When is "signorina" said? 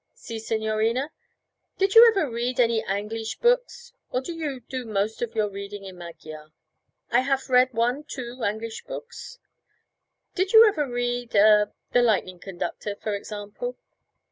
0.39-1.11